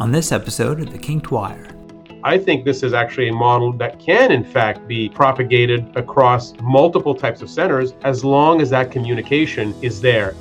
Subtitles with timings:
[0.00, 1.66] on this episode of The Kinked Wire.
[2.22, 7.16] I think this is actually a model that can, in fact, be propagated across multiple
[7.16, 10.36] types of centers as long as that communication is there.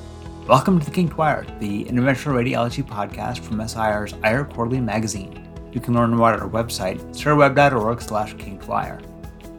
[0.48, 5.44] Welcome to The Kinked Wire, the interventional radiology podcast from SIR's IR Quarterly magazine.
[5.72, 9.02] You can learn more at our website, sirweb.org slash kinkedwire.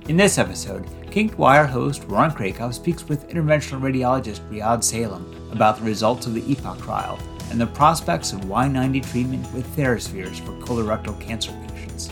[0.08, 5.78] In this episode, Kinked Wire host Warren Krackov speaks with interventional radiologist Riad Salem about
[5.78, 7.18] the results of the EPOCH trial
[7.50, 12.10] and the prospects of Y90 treatment with TheraSpheres for colorectal cancer patients.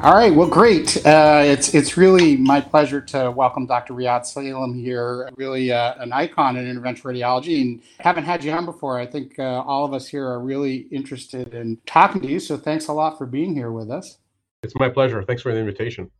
[0.00, 0.96] All right, well, great.
[1.04, 3.92] Uh, it's it's really my pleasure to welcome Dr.
[3.92, 5.28] Riad Salem here.
[5.36, 8.98] Really uh, an icon in interventional radiology, and haven't had you on before.
[8.98, 12.40] I think uh, all of us here are really interested in talking to you.
[12.40, 14.18] So thanks a lot for being here with us.
[14.62, 15.22] It's my pleasure.
[15.22, 16.10] Thanks for the invitation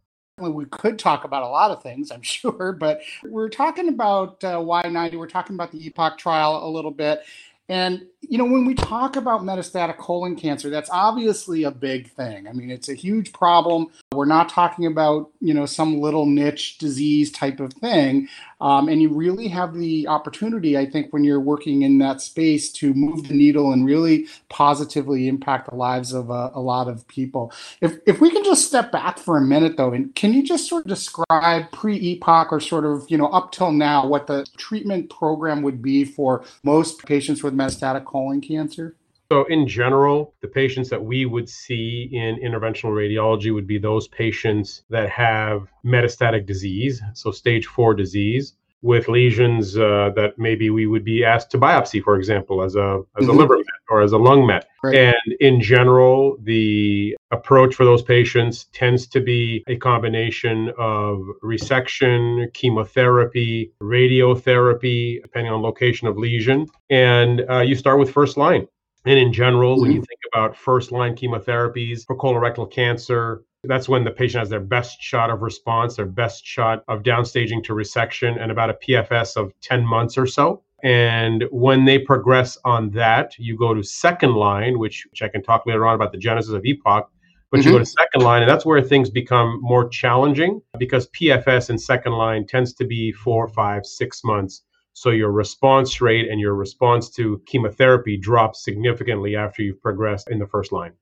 [0.48, 4.56] we could talk about a lot of things, I'm sure, but we're talking about uh,
[4.56, 5.16] Y90.
[5.16, 7.22] We're talking about the EPOCH trial a little bit.
[7.68, 12.46] And, you know, when we talk about metastatic colon cancer, that's obviously a big thing.
[12.46, 13.86] I mean, it's a huge problem.
[14.12, 18.28] We're not talking about, you know, some little niche disease type of thing.
[18.60, 22.70] Um, and you really have the opportunity, I think, when you're working in that space
[22.72, 27.08] to move the needle and really positively impact the lives of a, a lot of
[27.08, 27.52] people.
[27.80, 30.68] If, if we can just step back for a minute, though, and can you just
[30.68, 34.46] sort of describe pre EPOCH or sort of, you know, up till now, what the
[34.58, 38.96] treatment program would be for most patients with metastatic colon cancer?
[39.30, 44.08] So, in general, the patients that we would see in interventional radiology would be those
[44.08, 50.86] patients that have metastatic disease, so stage four disease, with lesions uh, that maybe we
[50.86, 53.38] would be asked to biopsy, for example, as a as a mm-hmm.
[53.38, 54.66] liver met or as a lung met.
[54.82, 54.94] Right.
[54.96, 62.52] And in general, the approach for those patients tends to be a combination of resection,
[62.54, 66.66] chemotherapy, radiotherapy, depending on location of lesion.
[66.88, 68.66] And uh, you start with first line.
[69.04, 69.82] And in general, mm-hmm.
[69.82, 70.04] when you mm-hmm.
[70.04, 75.02] think about first line chemotherapies for colorectal cancer, that's when the patient has their best
[75.02, 79.52] shot of response, their best shot of downstaging to resection, and about a PFS of
[79.60, 80.62] 10 months or so.
[80.82, 85.42] And when they progress on that, you go to second line, which, which I can
[85.42, 87.06] talk later on about the genesis of EPOCH.
[87.50, 87.68] But mm-hmm.
[87.68, 91.78] you go to second line, and that's where things become more challenging because PFS in
[91.78, 94.62] second line tends to be four, five, six months.
[94.92, 100.38] So your response rate and your response to chemotherapy drops significantly after you've progressed in
[100.38, 100.92] the first line.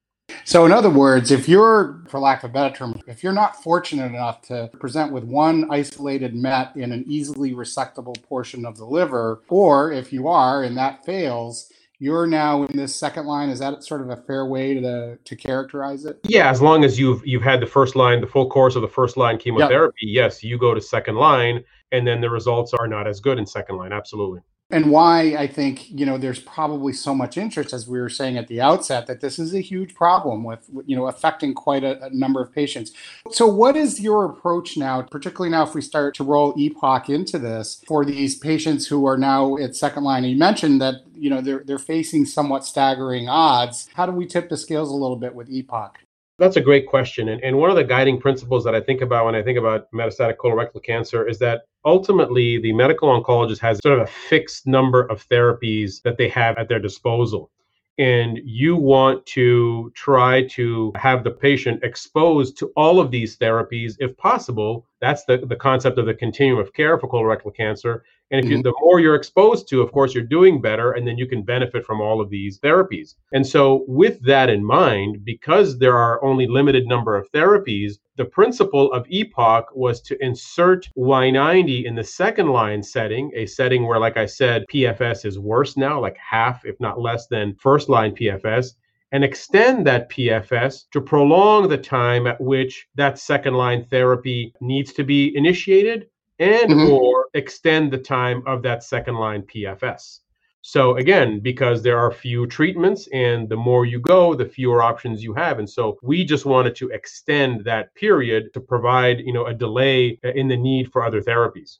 [0.44, 3.62] So, in other words, if you're, for lack of a better term, if you're not
[3.62, 8.84] fortunate enough to present with one isolated MET in an easily resectable portion of the
[8.84, 13.48] liver, or if you are and that fails, you're now in this second line.
[13.48, 16.20] Is that sort of a fair way to to characterize it?
[16.24, 18.88] Yeah, as long as you've you've had the first line, the full course of the
[18.88, 20.24] first line chemotherapy, yep.
[20.26, 23.46] yes, you go to second line, and then the results are not as good in
[23.46, 23.92] second line.
[23.92, 24.40] Absolutely
[24.70, 28.36] and why I think you know there's probably so much interest, as we were saying
[28.36, 32.04] at the outset, that this is a huge problem with you know affecting quite a,
[32.04, 32.92] a, number of patients.
[33.30, 37.38] So, what is your approach now, particularly now if we start to roll EPOCH into
[37.38, 40.24] this for these patients who are now at second line?
[40.24, 43.88] You mentioned that you know they're they're facing somewhat staggering odds.
[43.94, 45.94] How do we tip the scales a little bit with EPOCH?
[46.38, 47.28] That's a great question.
[47.28, 49.90] And, and one of the guiding principles that I think about when I think about
[49.92, 55.02] metastatic colorectal cancer is that ultimately the medical oncologist has sort of a fixed number
[55.02, 57.50] of therapies that they have at their disposal.
[57.98, 63.96] And you want to try to have the patient exposed to all of these therapies
[63.98, 64.86] if possible.
[65.00, 68.04] That's the, the concept of the continuum of care for colorectal cancer.
[68.30, 68.56] And if mm-hmm.
[68.58, 71.42] you, the more you're exposed to, of course, you're doing better, and then you can
[71.42, 73.14] benefit from all of these therapies.
[73.32, 78.26] And so, with that in mind, because there are only limited number of therapies, the
[78.26, 83.98] principle of EPOCH was to insert Y90 in the second line setting, a setting where,
[83.98, 88.14] like I said, PFS is worse now, like half, if not less than first line
[88.14, 88.74] PFS
[89.12, 94.92] and extend that PFS to prolong the time at which that second line therapy needs
[94.92, 96.92] to be initiated and mm-hmm.
[96.92, 100.20] or extend the time of that second line PFS.
[100.62, 105.22] So again, because there are few treatments and the more you go, the fewer options
[105.22, 105.58] you have.
[105.58, 110.18] And so we just wanted to extend that period to provide, you know, a delay
[110.34, 111.78] in the need for other therapies.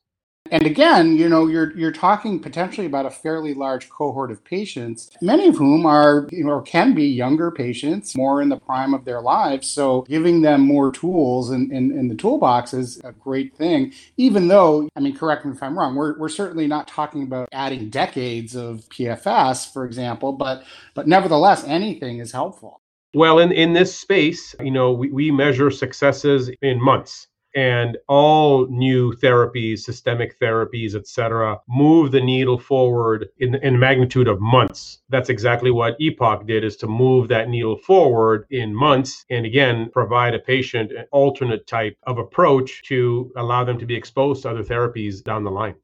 [0.50, 5.10] And again, you know, you're you're talking potentially about a fairly large cohort of patients,
[5.20, 8.94] many of whom are, you know, or can be younger patients, more in the prime
[8.94, 9.68] of their lives.
[9.68, 13.92] So giving them more tools in, in, in the toolbox is a great thing.
[14.16, 17.48] Even though, I mean, correct me if I'm wrong, we're we're certainly not talking about
[17.52, 20.64] adding decades of PFS, for example, but
[20.94, 22.80] but nevertheless, anything is helpful.
[23.14, 27.26] Well, in, in this space, you know, we, we measure successes in months.
[27.54, 34.40] And all new therapies systemic therapies etc move the needle forward in, in magnitude of
[34.40, 34.98] months.
[35.08, 39.90] That's exactly what epoch did is to move that needle forward in months and again
[39.92, 44.50] provide a patient an alternate type of approach to allow them to be exposed to
[44.50, 45.74] other therapies down the line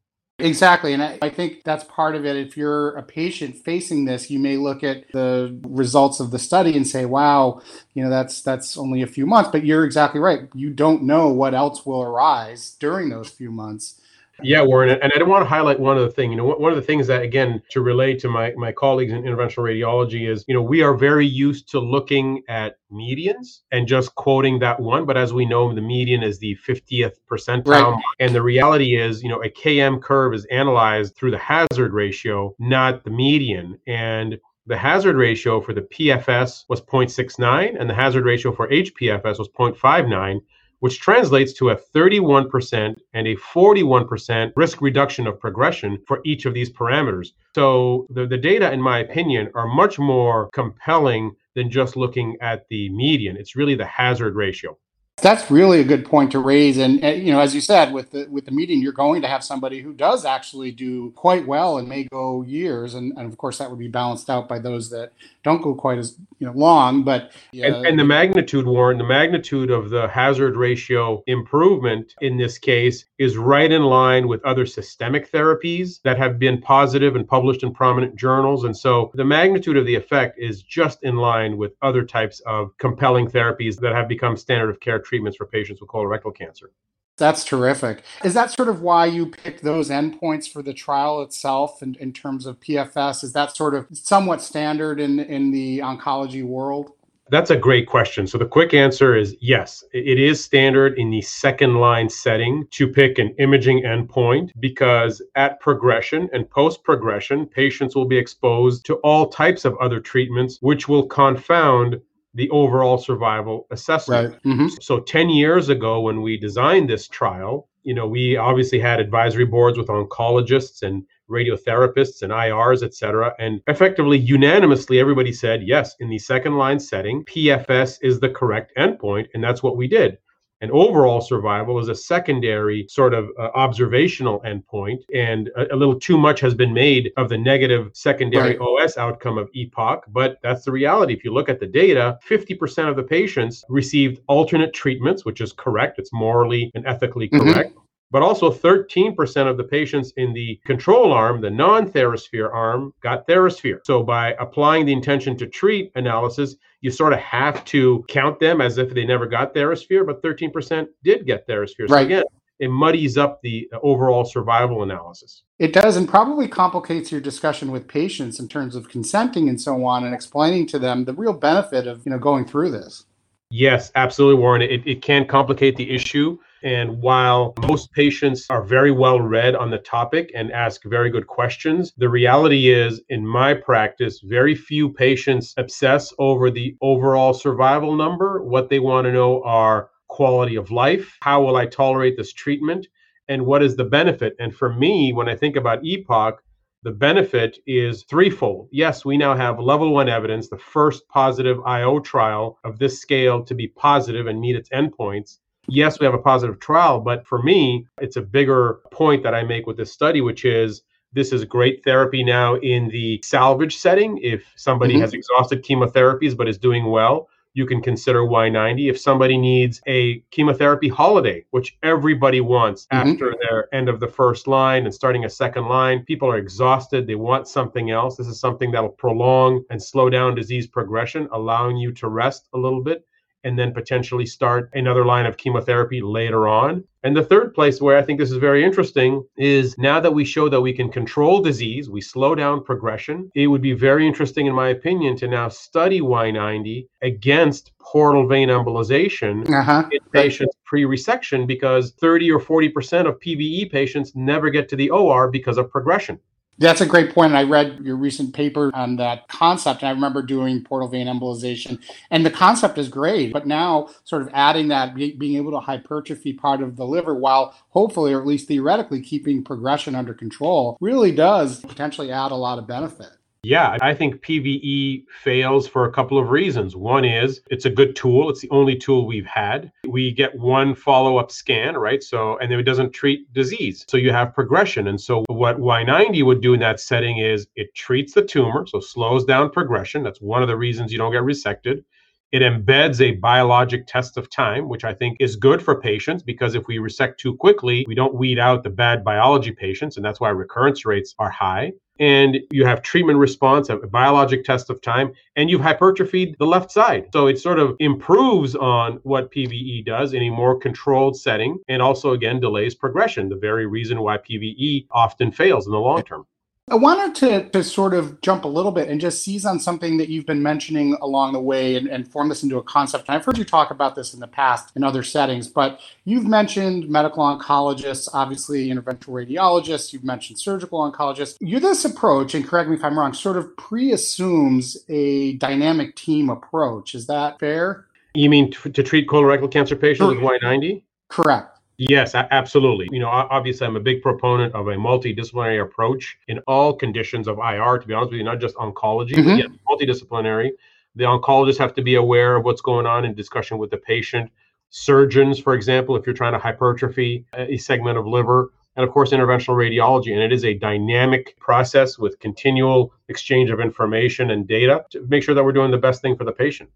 [0.40, 0.92] Exactly.
[0.92, 2.36] And I, I, think that's part of it.
[2.36, 6.76] If you're a patient facing this, you may look at the results of the study
[6.76, 7.62] and say, wow,
[7.94, 9.50] you know, that's that's only a few months.
[9.52, 10.48] But you're exactly right.
[10.52, 14.00] You don't know what else will arise during those few months.
[14.42, 16.30] Yeah, Warren, and I do want to highlight one other thing.
[16.30, 19.22] You know, one of the things that, again, to relate to my my colleagues in
[19.22, 24.14] interventional radiology is, you know, we are very used to looking at medians and just
[24.16, 25.06] quoting that one.
[25.06, 28.02] But as we know, the median is the 50th percentile, right.
[28.18, 32.54] and the reality is, you know, a KM curve is analyzed through the hazard ratio,
[32.58, 38.24] not the median, and the hazard ratio for the PFS was 0.69 and the hazard
[38.24, 40.40] ratio for HPFS was 0.59
[40.84, 46.52] which translates to a 31% and a 41% risk reduction of progression for each of
[46.52, 47.28] these parameters.
[47.54, 52.68] So the, the data, in my opinion, are much more compelling than just looking at
[52.68, 53.38] the median.
[53.38, 54.76] It's really the hazard ratio.
[55.22, 58.26] That's really a good point to raise, and you know, as you said, with the
[58.28, 61.88] with the median, you're going to have somebody who does actually do quite well and
[61.88, 65.12] may go years, and, and of course that would be balanced out by those that
[65.44, 67.04] don't go quite as you know long.
[67.04, 72.14] But yeah, and, uh, and the magnitude, Warren, the magnitude of the hazard ratio improvement
[72.20, 77.14] in this case is right in line with other systemic therapies that have been positive
[77.14, 81.16] and published in prominent journals, and so the magnitude of the effect is just in
[81.16, 85.46] line with other types of compelling therapies that have become standard of care treatments for
[85.46, 86.70] patients with colorectal cancer.
[87.16, 88.02] That's terrific.
[88.24, 92.12] Is that sort of why you picked those endpoints for the trial itself in, in
[92.12, 93.22] terms of PFS?
[93.22, 96.90] Is that sort of somewhat standard in, in the oncology world?
[97.30, 98.26] That's a great question.
[98.26, 102.86] So the quick answer is yes, it is standard in the second line setting to
[102.86, 108.96] pick an imaging endpoint because at progression and post progression, patients will be exposed to
[108.96, 111.98] all types of other treatments, which will confound
[112.34, 114.32] the overall survival assessment.
[114.32, 114.42] Right.
[114.42, 114.66] Mm-hmm.
[114.80, 119.44] So 10 years ago when we designed this trial, you know, we obviously had advisory
[119.44, 123.34] boards with oncologists and radiotherapists and IRs, et cetera.
[123.38, 128.72] And effectively, unanimously, everybody said, yes, in the second line setting, PFS is the correct
[128.76, 129.26] endpoint.
[129.34, 130.18] And that's what we did.
[130.60, 135.02] And overall survival is a secondary sort of uh, observational endpoint.
[135.14, 138.82] And a, a, little too much has been made of the negative secondary right.
[138.82, 140.04] OS outcome of EPOCH.
[140.08, 141.12] But that's the reality.
[141.12, 145.52] If you look at the data, 50% of the patients received alternate treatments, which is
[145.52, 145.98] correct.
[145.98, 147.50] It's morally and ethically mm-hmm.
[147.50, 147.70] correct.
[147.70, 147.83] Mm-hmm
[148.14, 153.26] but also 13% of the patients in the control arm, the non TheraSphere arm, got
[153.26, 153.80] TheraSphere.
[153.84, 158.60] So by applying the intention to treat analysis, you sort of have to count them
[158.60, 161.88] as if they never got TheraSphere, but 13% did get TheraSphere.
[161.88, 162.06] So right.
[162.06, 162.22] again,
[162.60, 165.42] it muddies up the uh, overall survival analysis.
[165.58, 169.84] It does, and probably complicates your discussion with patients in terms of consenting and so
[169.84, 173.06] on, and explaining to them the real benefit of you know going through this.
[173.50, 174.62] Yes, absolutely, Warren.
[174.62, 176.38] It, it can complicate the issue.
[176.64, 181.26] And while most patients are very well read on the topic and ask very good
[181.26, 187.94] questions, the reality is, in my practice, very few patients obsess over the overall survival
[187.94, 188.42] number.
[188.42, 192.86] What they want to know are quality of life, how will I tolerate this treatment,
[193.28, 194.34] and what is the benefit.
[194.38, 196.38] And for me, when I think about EPOCH,
[196.82, 198.68] the benefit is threefold.
[198.72, 203.44] Yes, we now have level one evidence, the first positive IO trial of this scale
[203.44, 207.42] to be positive and meet its endpoints yes, we have a positive trial, but for
[207.42, 211.44] me, it's a bigger point that I make with this study, which is this is
[211.44, 214.18] great therapy now in the salvage setting.
[214.18, 215.02] If somebody mm-hmm.
[215.02, 218.90] has exhausted chemotherapies but is doing well, you can consider Y90.
[218.90, 223.10] If somebody needs a chemotherapy holiday, which everybody wants mm-hmm.
[223.10, 227.06] after their end of the first line and starting a second line, people are exhausted.
[227.06, 228.16] They want something else.
[228.16, 232.58] This is something that'll prolong and slow down disease progression, allowing you to rest a
[232.58, 233.06] little bit
[233.44, 236.84] and then potentially start another line of chemotherapy later on.
[237.02, 240.24] And the third place where I think this is very interesting is now that we
[240.24, 244.46] show that we can control disease, we slow down progression, it would be very interesting,
[244.46, 249.86] in my opinion, to now study Y90 against portal vein embolization uh-huh.
[249.92, 254.88] in patients pre resection because 30 or 40% of PVE patients never get to the
[254.88, 256.18] OR because of progression.
[256.58, 257.30] That's a great point.
[257.30, 259.82] And I read your recent paper on that concept.
[259.82, 261.80] And I remember doing portal vein embolization.
[262.10, 263.32] And the concept is great.
[263.32, 267.54] But now, sort of adding that, being able to hypertrophy part of the liver while
[267.70, 272.58] hopefully, or at least theoretically, keeping progression under control really does potentially add a lot
[272.58, 273.10] of benefit.
[273.44, 276.74] Yeah, I think PVE fails for a couple of reasons.
[276.74, 278.30] One is it's a good tool.
[278.30, 279.70] It's the only tool we've had.
[279.86, 282.02] We get one follow up scan, right?
[282.02, 283.84] So, and then it doesn't treat disease.
[283.88, 284.88] So you have progression.
[284.88, 288.80] And so what Y90 would do in that setting is it treats the tumor, so
[288.80, 290.02] slows down progression.
[290.02, 291.84] That's one of the reasons you don't get resected.
[292.32, 296.56] It embeds a biologic test of time, which I think is good for patients because
[296.56, 299.96] if we resect too quickly, we don't weed out the bad biology patients.
[299.96, 304.70] And that's why recurrence rates are high and you have treatment response, a biologic test
[304.70, 307.08] of time, and you've hypertrophied the left side.
[307.12, 311.80] So it sort of improves on what PVE does in a more controlled setting and
[311.80, 316.26] also, again, delays progression, the very reason why PVE often fails in the long term.
[316.70, 319.98] I wanted to, to sort of jump a little bit and just seize on something
[319.98, 323.06] that you've been mentioning along the way and, and form this into a concept.
[323.06, 326.26] And I've heard you talk about this in the past in other settings, but you've
[326.26, 331.36] mentioned medical oncologists, obviously interventional radiologists, you've mentioned surgical oncologists.
[331.38, 336.30] You this approach, and correct me if I'm wrong, sort of pre-assumes a dynamic team
[336.30, 336.94] approach.
[336.94, 337.84] Is that fair?
[338.14, 340.82] You mean to, to treat colorectal cancer patients with Y90?
[341.08, 341.53] Correct.
[341.76, 342.88] Yes, absolutely.
[342.92, 347.38] You know, obviously, I'm a big proponent of a multidisciplinary approach in all conditions of
[347.38, 349.52] IR, to be honest with you, not just oncology, mm-hmm.
[349.66, 350.50] but multidisciplinary.
[350.94, 354.30] The oncologists have to be aware of what's going on in discussion with the patient.
[354.70, 359.10] Surgeons, for example, if you're trying to hypertrophy a segment of liver, and of course,
[359.10, 360.12] interventional radiology.
[360.12, 365.22] And it is a dynamic process with continual exchange of information and data to make
[365.22, 366.70] sure that we're doing the best thing for the patient.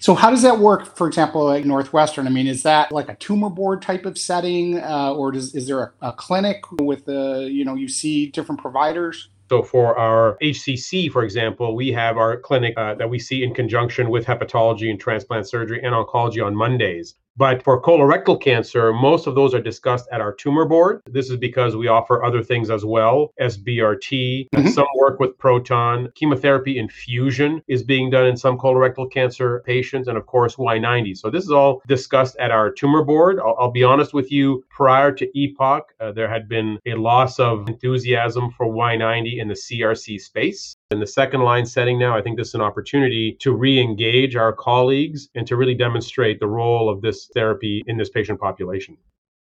[0.00, 0.96] So how does that work?
[0.96, 4.78] For example, like Northwestern, I mean, is that like a tumor board type of setting,
[4.78, 8.60] uh, or does, is there a, a clinic with the you know you see different
[8.60, 9.28] providers?
[9.50, 13.54] So for our HCC, for example, we have our clinic uh, that we see in
[13.54, 17.14] conjunction with hepatology and transplant surgery and oncology on Mondays.
[17.38, 21.02] But for colorectal cancer, most of those are discussed at our tumor board.
[21.08, 24.68] This is because we offer other things as well, SBRT, mm-hmm.
[24.70, 30.18] some work with proton, chemotherapy infusion is being done in some colorectal cancer patients, and
[30.18, 31.16] of course, Y90.
[31.16, 33.38] So this is all discussed at our tumor board.
[33.38, 37.38] I'll, I'll be honest with you, prior to EPOCH, uh, there had been a loss
[37.38, 40.76] of enthusiasm for Y90 in the CRC space.
[40.90, 44.36] In the second line setting now, I think this is an opportunity to re engage
[44.36, 48.96] our colleagues and to really demonstrate the role of this therapy in this patient population.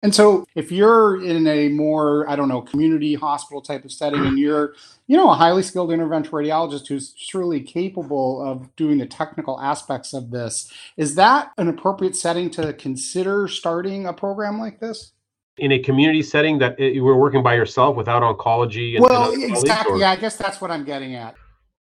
[0.02, 4.26] And so, if you're in a more, I don't know, community hospital type of setting
[4.26, 4.74] and you're,
[5.06, 10.14] you know, a highly skilled interventional radiologist who's truly capable of doing the technical aspects
[10.14, 15.12] of this, is that an appropriate setting to consider starting a program like this?
[15.58, 19.44] In a community setting that you were working by yourself without oncology and, well and
[19.44, 21.36] exactly yeah i guess that's what i'm getting at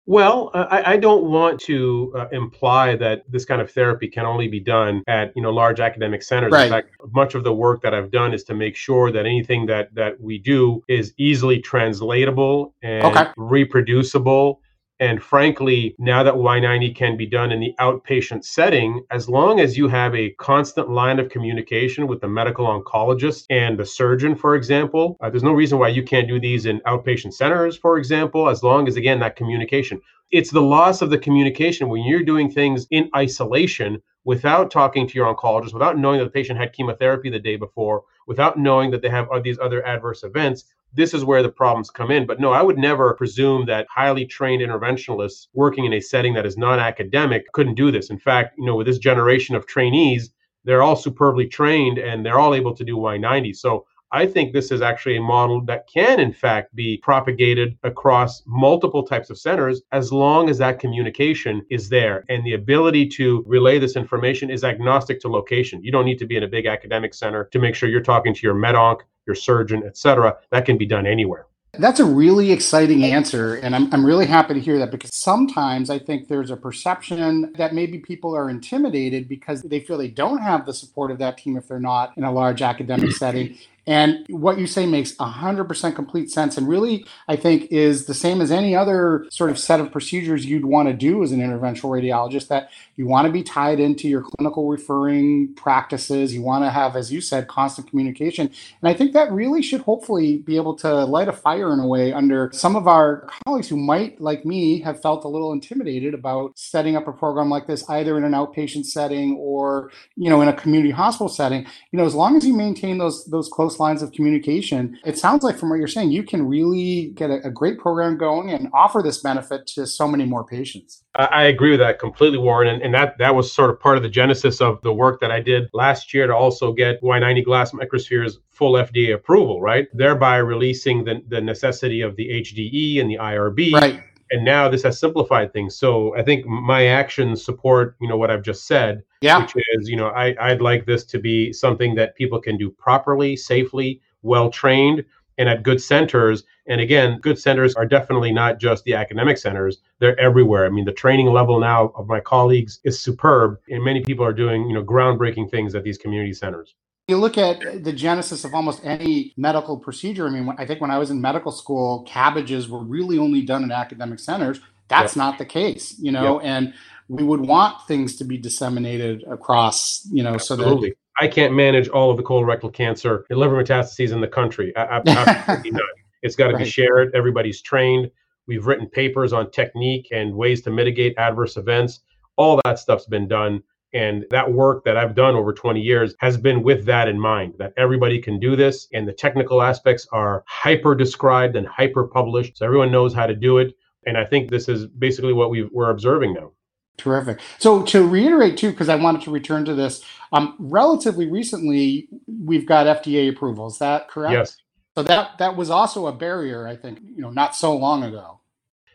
[0.06, 4.24] well uh, I, I, don't want to uh, imply that this kind of therapy can
[4.24, 6.64] only be done at you know large academic centers right.
[6.64, 9.66] in fact much of the work that i've done is to make sure that anything
[9.66, 13.30] that that we do is easily translatable and okay.
[13.36, 14.60] reproducible
[15.00, 19.78] and frankly, now that Y90 can be done in the outpatient setting, as long as
[19.78, 24.54] you have a constant line of communication with the medical oncologist and the surgeon, for
[24.54, 28.50] example, uh, there's no reason why you can't do these in outpatient centers, for example,
[28.50, 29.98] as long as, again, that communication.
[30.32, 35.14] It's the loss of the communication when you're doing things in isolation without talking to
[35.14, 39.00] your oncologist, without knowing that the patient had chemotherapy the day before, without knowing that
[39.00, 42.26] they have these other adverse events this is where the problems come in.
[42.26, 46.46] But no, I would never presume that highly trained interventionalists working in a setting that
[46.46, 48.10] is non academic couldn't do this.
[48.10, 50.30] In fact, you know, with this generation of trainees,
[50.64, 53.56] they're all superbly trained and they're all able to do Y90.
[53.56, 58.42] So I think this is actually a model that can, in fact, be propagated across
[58.44, 62.24] multiple types of centers as long as that communication is there.
[62.28, 65.84] And the ability to relay this information is agnostic to location.
[65.84, 68.34] You don't need to be in a big academic center to make sure you're talking
[68.34, 70.36] to your med onc your surgeon, etc.
[70.50, 71.46] That can be done anywhere.
[71.74, 73.54] That's a really exciting answer.
[73.54, 77.52] And I'm, I'm really happy to hear that because sometimes I think there's a perception
[77.56, 81.38] that maybe people are intimidated because they feel they don't have the support of that
[81.38, 83.56] team if they're not in a large academic setting.
[83.86, 88.40] And what you say makes 100% complete sense and really, I think, is the same
[88.40, 91.90] as any other sort of set of procedures you'd want to do as an interventional
[91.90, 96.34] radiologist that you want to be tied into your clinical referring practices.
[96.34, 98.46] You want to have, as you said, constant communication.
[98.46, 101.86] And I think that really should hopefully be able to light a fire in a
[101.86, 106.14] way under some of our colleagues who might, like me, have felt a little intimidated
[106.14, 110.42] about setting up a program like this, either in an outpatient setting or, you know,
[110.42, 111.66] in a community hospital setting.
[111.92, 114.98] You know, as long as you maintain those those close close lines of communication.
[115.04, 118.16] It sounds like from what you're saying, you can really get a, a great program
[118.16, 121.04] going and offer this benefit to so many more patients.
[121.14, 122.68] I agree with that completely, Warren.
[122.68, 125.30] And, and that, that was sort of part of the genesis of the work that
[125.30, 129.88] I did last year to also get Y90 glass microspheres full FDA approval, right?
[129.92, 133.72] Thereby releasing the, the necessity of the HDE and the IRB.
[133.72, 135.76] Right And now this has simplified things.
[135.76, 139.42] So I think my actions support, you know, what I've just said, Yeah.
[139.42, 142.70] which is, you know, I, I'd like this to be something that people can do
[142.70, 145.04] properly, safely, well trained,
[145.38, 146.44] and at good centers.
[146.66, 150.66] And again, good centers are definitely not just the academic centers, they're everywhere.
[150.66, 154.34] I mean, the training level now of my colleagues is superb, and many people are
[154.34, 156.74] doing, you know, groundbreaking things at these community centers.
[157.10, 160.28] You look at the genesis of almost any medical procedure.
[160.28, 163.42] I mean, when- I think when I was in medical school, CABGs were really only
[163.42, 164.60] done in academic centers.
[164.86, 166.72] That's not the case, you know, and
[167.08, 170.94] we would want things to be disseminated across, you know, so that Absolutely.
[171.20, 174.72] I can't manage all of the colorectal cancer and liver metastases in the country.
[174.76, 175.82] I, I, absolutely not.
[176.22, 176.64] It's got to Right.
[176.64, 177.12] be shared.
[177.12, 178.08] Everybody's trained.
[178.46, 182.00] We've written papers on technique and ways to mitigate adverse events.
[182.36, 183.62] All that stuff's been done.
[183.92, 187.54] And that work that I've done over 20 years has been with that in mind
[187.58, 188.88] that everybody can do this.
[188.92, 192.58] And the technical aspects are hyper described and hyper published.
[192.58, 193.74] So everyone knows how to do it.
[194.06, 196.52] And I think this is basically what we we're observing now.
[196.96, 197.40] Terrific.
[197.58, 202.66] So to reiterate too, because I wanted to return to this, um, relatively recently we've
[202.66, 203.66] got FDA approval.
[203.68, 204.32] Is that correct?
[204.32, 204.56] Yes.
[204.96, 208.40] So that that was also a barrier, I think, you know, not so long ago.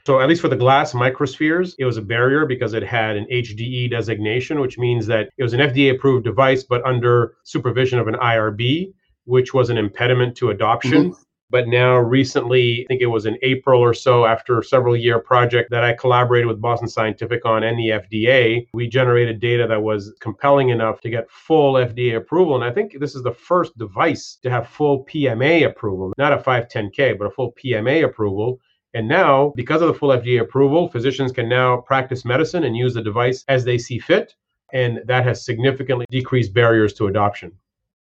[0.06, 3.26] So at least for the glass microspheres, it was a barrier because it had an
[3.32, 8.08] HDE designation, which means that it was an FDA approved device, but under supervision of
[8.08, 8.94] an IRB,
[9.24, 11.12] which was an impediment to adoption.
[11.12, 11.22] Mm-hmm.
[11.52, 15.20] But now, recently, I think it was in April or so, after a several year
[15.20, 19.82] project that I collaborated with Boston Scientific on and the FDA, we generated data that
[19.82, 22.56] was compelling enough to get full FDA approval.
[22.56, 26.38] And I think this is the first device to have full PMA approval, not a
[26.38, 28.60] 510(k), but a full PMA approval.
[28.96, 32.94] And now, because of the full FDA approval, physicians can now practice medicine and use
[32.94, 34.36] the device as they see fit.
[34.72, 37.52] And that has significantly decreased barriers to adoption.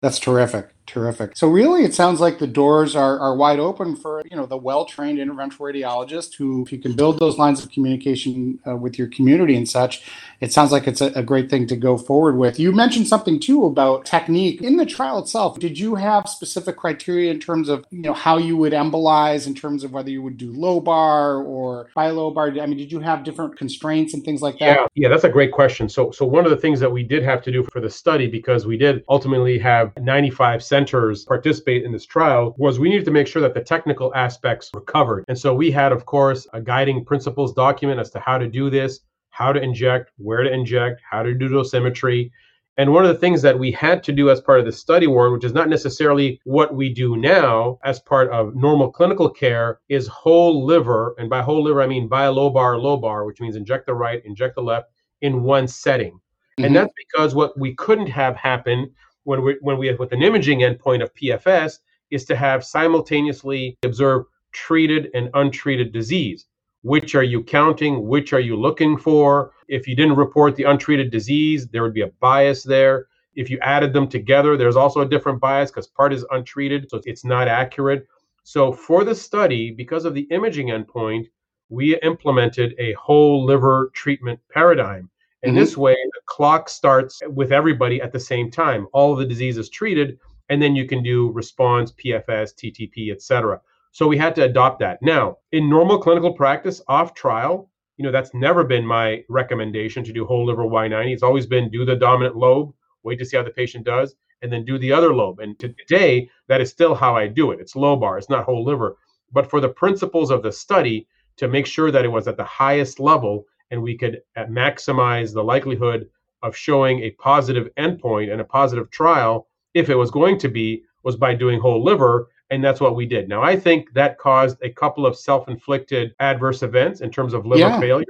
[0.02, 0.68] That's terrific.
[0.86, 1.36] Terrific.
[1.36, 4.56] So really it sounds like the doors are, are wide open for, you know, the
[4.56, 9.06] well-trained interventional radiologist who, if you can build those lines of communication uh, with your
[9.06, 10.02] community and such,
[10.40, 12.58] it sounds like it's a, a great thing to go forward with.
[12.58, 15.60] You mentioned something too about technique in the trial itself.
[15.60, 19.54] Did you have specific criteria in terms of, you know, how you would embolize in
[19.54, 22.60] terms of whether you would do lobar or lobar?
[22.60, 24.76] I mean, did you have different constraints and things like that?
[24.76, 25.88] Yeah, yeah, that's a great question.
[25.88, 28.26] So, so one of the things that we did have to do for the study,
[28.26, 33.10] because we did ultimately have 95 centers participate in this trial, was we needed to
[33.10, 35.24] make sure that the technical aspects were covered.
[35.26, 38.70] And so we had, of course, a guiding principles document as to how to do
[38.70, 42.30] this, how to inject, where to inject, how to do dosimetry.
[42.76, 45.08] And one of the things that we had to do as part of the study,
[45.08, 49.80] Warren, which is not necessarily what we do now as part of normal clinical care,
[49.88, 51.16] is whole liver.
[51.18, 54.54] And by whole liver, I mean bilobar, low bar, which means inject the right, inject
[54.54, 56.20] the left in one setting.
[56.58, 56.66] Mhm.
[56.66, 60.22] And that's because what we couldn't have happen when we when we have with an
[60.22, 61.78] imaging endpoint of PFS
[62.10, 66.46] is to have simultaneously observe treated and untreated disease.
[66.82, 68.06] Which are you counting?
[68.06, 69.52] Which are you looking for?
[69.68, 73.06] If you didn't report the untreated disease, there would be a bias there.
[73.34, 77.00] If you added them together, there's also a different bias because part is untreated, so
[77.04, 78.06] it's not accurate.
[78.42, 81.26] So for the study, because of the imaging endpoint,
[81.68, 85.08] we implemented a whole liver treatment paradigm.
[85.42, 85.58] And Mhm.
[85.60, 88.86] this way, the clock starts with everybody at the same time.
[88.92, 93.22] All of the disease is treated, and then you can do response, PFS, TTP, et
[93.22, 93.60] cetera.
[93.92, 95.00] So we had to adopt that.
[95.02, 100.12] Now, in normal clinical practice, off trial, you know, that's never been my recommendation to
[100.12, 101.12] do whole liver Y90.
[101.12, 102.72] It's always been do the dominant lobe,
[103.02, 105.40] wait to see how the patient does, and then do the other lobe.
[105.40, 107.60] And today, that is still how I do it.
[107.60, 108.96] It's lobar, it's not whole liver.
[109.32, 112.44] But for the principles of the study, to make sure that it was at the
[112.44, 116.08] highest level and we could uh, maximize the likelihood
[116.42, 120.82] of showing a positive endpoint and a positive trial, if it was going to be,
[121.02, 122.28] was by doing whole liver.
[122.50, 123.28] And that's what we did.
[123.28, 127.46] Now, I think that caused a couple of self inflicted adverse events in terms of
[127.46, 127.80] liver Yeah.
[127.80, 128.06] failure,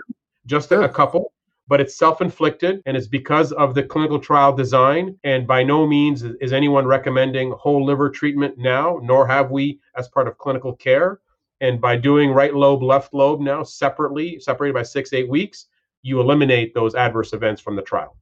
[0.47, 0.85] just a, Sure.
[0.85, 1.33] a couple.
[1.69, 5.17] But it's self inflicted and it's because of the clinical trial design.
[5.23, 10.09] And by no means is anyone recommending whole liver treatment now, nor have we as
[10.09, 11.21] part of clinical care.
[11.61, 15.67] And by doing right lobe, left lobe now separately, separated by six, eight weeks,
[16.03, 18.17] you eliminate those adverse events from the trial.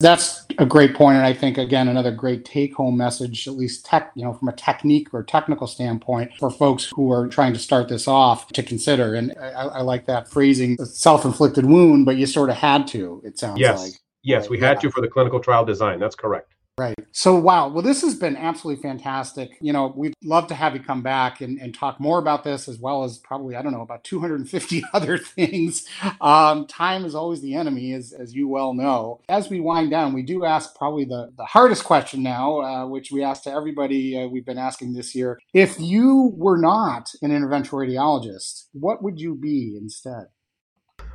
[0.00, 4.10] That's a great point, and I think again another great take-home message, at least tech,
[4.16, 7.88] you know, from a technique or technical standpoint, for folks who are trying to start
[7.88, 9.14] this off to consider.
[9.14, 13.22] And I, I like that phrasing, self-inflicted wound, but you sort of had to.
[13.24, 13.80] It sounds Yes.
[13.80, 13.92] like.
[14.24, 14.80] Yes, we had Yeah.
[14.80, 16.00] to for the clinical trial design.
[16.00, 16.53] That's correct.
[16.76, 16.96] Right.
[17.12, 17.68] So, wow.
[17.68, 19.56] Well, this has been absolutely fantastic.
[19.60, 22.66] You know, we'd love to have you come back and, and talk more about this,
[22.66, 25.86] as well as probably, I don't know, about 250 other things.
[26.20, 29.20] Um, time is always the enemy, as, as you well know.
[29.28, 33.12] As we wind down, we do ask probably the, the hardest question now, uh, which
[33.12, 35.38] we ask to everybody uh, we've been asking this year.
[35.52, 40.26] If you were not an interventional radiologist, what would you be instead?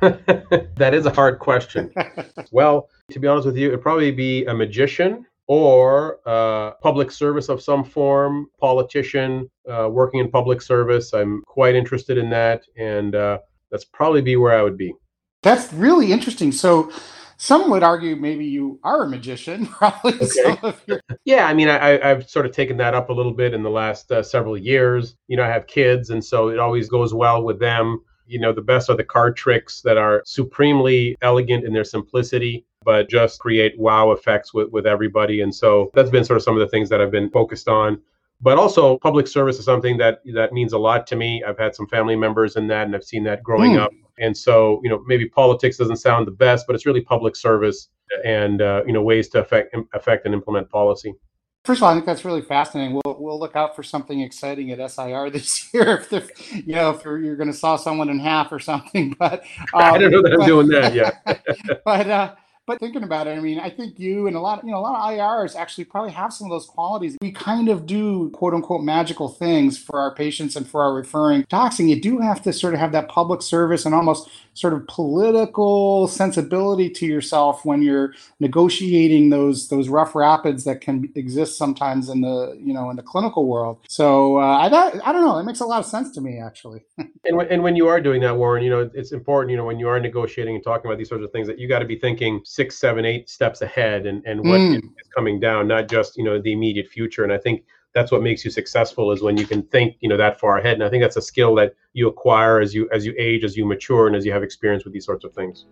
[0.00, 1.92] that is a hard question.
[2.50, 7.48] well, to be honest with you, it'd probably be a magician or uh, public service
[7.48, 11.12] of some form, politician uh, working in public service.
[11.12, 14.94] I'm quite interested in that, and uh, that's probably be where I would be.
[15.42, 16.52] That's really interesting.
[16.52, 16.92] So,
[17.36, 20.20] some would argue maybe you are a magician, probably.
[20.20, 20.76] Okay.
[20.86, 23.64] Your- yeah, I mean, I, have sort of taken that up a little bit in
[23.64, 25.16] the last uh, several years.
[25.26, 28.04] You know, I have kids, and so it always goes well with them.
[28.24, 32.64] You know, the best are the card tricks that are supremely elegant in their simplicity,
[32.84, 35.40] but just create wow effects with, with everybody.
[35.42, 38.00] And so that's been sort of some of the things that I've been focused on
[38.42, 41.74] but also public service is something that that means a lot to me i've had
[41.74, 43.80] some family members in that and i've seen that growing mm.
[43.80, 43.90] up
[44.20, 47.88] and so, you know, maybe politics doesn't sound the best, but it's really public service
[48.24, 51.14] and uh, you know ways to affect affect and implement policy.
[51.64, 53.00] First of all, I think that's really fascinating.
[53.04, 56.04] We'll we'll look out for something exciting at SIR this year.
[56.10, 56.30] If
[56.66, 59.66] you know if you're, you're going to saw someone in half or something, but um,
[59.74, 61.80] I don't know that I'm doing that yet.
[61.84, 62.34] but uh,
[62.70, 64.78] but thinking about it, I mean, I think you and a lot, of, you know,
[64.78, 67.18] a lot of IRs actually probably have some of those qualities.
[67.20, 71.46] We kind of do quote unquote magical things for our patients and for our referring
[71.48, 74.72] docs, and you do have to sort of have that public service and almost sort
[74.72, 81.56] of political sensibility to yourself when you're negotiating those those rough rapids that can exist
[81.56, 83.78] sometimes in the you know in the clinical world.
[83.88, 85.38] So uh, I I don't know.
[85.38, 86.82] It makes a lot of sense to me actually.
[86.98, 89.50] and when, and when you are doing that, Warren, you know it's important.
[89.50, 91.66] You know when you are negotiating and talking about these sorts of things that you
[91.66, 94.76] got to be thinking six, seven, eight steps ahead and and what mm.
[94.76, 97.24] is coming down, not just you know the immediate future.
[97.24, 100.18] And I think that's what makes you successful is when you can think you know
[100.18, 100.74] that far ahead.
[100.74, 103.56] And i think that's a skill that you acquire as you as you age as
[103.56, 105.64] you mature and as you have experience with these sorts of things.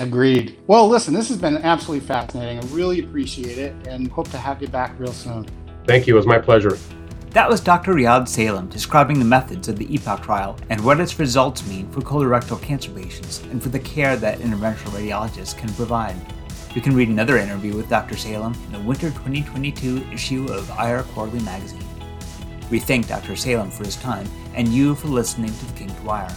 [0.00, 0.58] Agreed.
[0.66, 2.58] Well listen this has been absolutely fascinating.
[2.58, 5.46] I really appreciate it and hope to have you back real soon.
[5.86, 6.14] Thank you.
[6.14, 6.78] It was my pleasure
[7.30, 7.94] that was Dr.
[7.94, 12.00] Riad Salem describing the methods of the EPOCH trial and what its results mean for
[12.00, 16.16] colorectal cancer patients and for the care that interventional radiologists can provide.
[16.74, 18.16] You can read another interview with Dr.
[18.16, 21.84] Salem in the winter 2022 issue of IR Quarterly Magazine.
[22.68, 23.36] We thank Dr.
[23.36, 26.34] Salem for his time and you for listening to the Kinked Wire.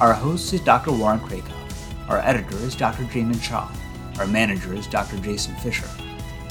[0.00, 0.90] Our host is Dr.
[0.90, 2.08] Warren Krackov.
[2.08, 3.04] Our editor is Dr.
[3.04, 3.70] Jamin Shaw.
[4.18, 5.18] Our manager is Dr.
[5.18, 5.88] Jason Fisher.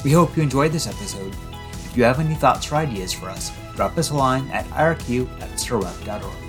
[0.02, 1.34] We hope you enjoyed this episode.
[1.84, 5.28] If you have any thoughts or ideas for us, drop us a line at irq
[5.40, 6.45] at sirweb.org.